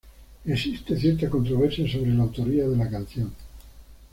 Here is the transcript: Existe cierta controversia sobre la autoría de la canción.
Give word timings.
Existe 0.47 0.97
cierta 0.97 1.29
controversia 1.29 1.87
sobre 1.87 2.09
la 2.15 2.23
autoría 2.23 2.67
de 2.67 2.75
la 2.75 2.89
canción. 2.89 3.31